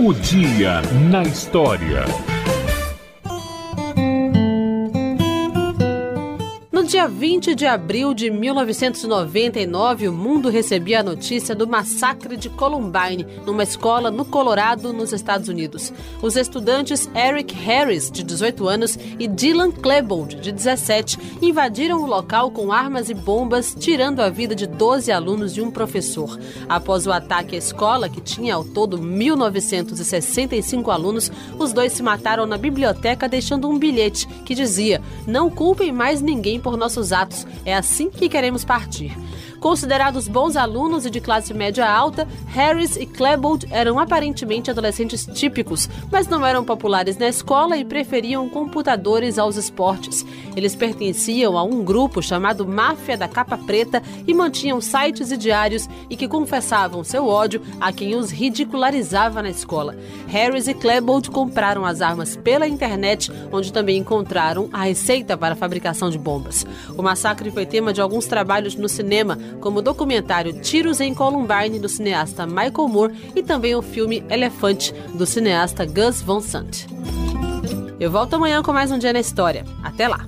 O 0.00 0.14
dia 0.14 0.80
na 1.10 1.24
história. 1.24 2.27
Dia 6.88 7.06
20 7.06 7.54
de 7.54 7.66
abril 7.66 8.14
de 8.14 8.30
1999, 8.30 10.08
o 10.08 10.12
mundo 10.12 10.48
recebia 10.48 11.00
a 11.00 11.02
notícia 11.02 11.54
do 11.54 11.68
massacre 11.68 12.34
de 12.34 12.48
Columbine, 12.48 13.26
numa 13.44 13.62
escola 13.62 14.10
no 14.10 14.24
Colorado, 14.24 14.90
nos 14.90 15.12
Estados 15.12 15.50
Unidos. 15.50 15.92
Os 16.22 16.34
estudantes 16.34 17.06
Eric 17.14 17.54
Harris, 17.54 18.10
de 18.10 18.22
18 18.22 18.66
anos, 18.66 18.98
e 19.18 19.28
Dylan 19.28 19.70
Klebold, 19.70 20.36
de 20.36 20.50
17, 20.50 21.18
invadiram 21.42 22.00
o 22.00 22.06
local 22.06 22.50
com 22.50 22.72
armas 22.72 23.10
e 23.10 23.14
bombas, 23.14 23.76
tirando 23.78 24.20
a 24.20 24.30
vida 24.30 24.54
de 24.54 24.66
12 24.66 25.12
alunos 25.12 25.58
e 25.58 25.60
um 25.60 25.70
professor. 25.70 26.40
Após 26.70 27.06
o 27.06 27.12
ataque 27.12 27.54
à 27.54 27.58
escola, 27.58 28.08
que 28.08 28.22
tinha 28.22 28.54
ao 28.54 28.64
todo 28.64 28.98
1.965 28.98 30.88
alunos, 30.90 31.30
os 31.58 31.70
dois 31.74 31.92
se 31.92 32.02
mataram 32.02 32.46
na 32.46 32.56
biblioteca, 32.56 33.28
deixando 33.28 33.68
um 33.68 33.78
bilhete 33.78 34.26
que 34.46 34.54
dizia: 34.54 35.02
Não 35.26 35.50
culpem 35.50 35.92
mais 35.92 36.22
ninguém 36.22 36.58
por 36.58 36.77
nossos 36.78 37.12
atos. 37.12 37.46
É 37.64 37.74
assim 37.74 38.08
que 38.08 38.28
queremos 38.28 38.64
partir. 38.64 39.16
Considerados 39.60 40.28
bons 40.28 40.56
alunos 40.56 41.04
e 41.04 41.10
de 41.10 41.20
classe 41.20 41.52
média 41.52 41.88
alta, 41.88 42.28
Harris 42.46 42.96
e 42.96 43.04
Klebold 43.04 43.66
eram 43.70 43.98
aparentemente 43.98 44.70
adolescentes 44.70 45.26
típicos, 45.26 45.88
mas 46.12 46.28
não 46.28 46.46
eram 46.46 46.64
populares 46.64 47.16
na 47.16 47.28
escola 47.28 47.76
e 47.76 47.84
preferiam 47.84 48.48
computadores 48.48 49.38
aos 49.38 49.56
esportes. 49.56 50.24
Eles 50.58 50.74
pertenciam 50.74 51.56
a 51.56 51.62
um 51.62 51.84
grupo 51.84 52.20
chamado 52.20 52.66
Máfia 52.66 53.16
da 53.16 53.28
Capa 53.28 53.56
Preta 53.56 54.02
e 54.26 54.34
mantinham 54.34 54.80
sites 54.80 55.30
e 55.30 55.36
diários 55.36 55.88
e 56.10 56.16
que 56.16 56.26
confessavam 56.26 57.04
seu 57.04 57.28
ódio 57.28 57.62
a 57.80 57.92
quem 57.92 58.16
os 58.16 58.32
ridicularizava 58.32 59.40
na 59.40 59.50
escola. 59.50 59.96
Harris 60.26 60.66
e 60.66 60.74
Klebold 60.74 61.30
compraram 61.30 61.84
as 61.84 62.02
armas 62.02 62.34
pela 62.34 62.66
internet, 62.66 63.30
onde 63.52 63.72
também 63.72 63.98
encontraram 63.98 64.68
a 64.72 64.82
receita 64.82 65.36
para 65.36 65.52
a 65.52 65.56
fabricação 65.56 66.10
de 66.10 66.18
bombas. 66.18 66.66
O 66.96 67.02
massacre 67.04 67.52
foi 67.52 67.64
tema 67.64 67.92
de 67.92 68.00
alguns 68.00 68.26
trabalhos 68.26 68.74
no 68.74 68.88
cinema, 68.88 69.38
como 69.60 69.78
o 69.78 69.82
documentário 69.82 70.60
Tiros 70.60 71.00
em 71.00 71.14
Columbine, 71.14 71.78
do 71.78 71.88
cineasta 71.88 72.44
Michael 72.44 72.88
Moore, 72.88 73.14
e 73.36 73.44
também 73.44 73.76
o 73.76 73.82
filme 73.82 74.24
Elefante, 74.28 74.92
do 75.14 75.24
cineasta 75.24 75.86
Gus 75.86 76.20
Van 76.20 76.40
Sant. 76.40 76.88
Eu 78.00 78.10
volto 78.12 78.34
amanhã 78.34 78.62
com 78.62 78.72
mais 78.72 78.92
um 78.92 78.98
Dia 78.98 79.12
na 79.12 79.18
História. 79.18 79.64
Até 79.82 80.06
lá! 80.06 80.20